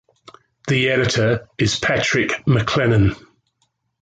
[0.67, 3.15] The Editor is Patrick McLennan.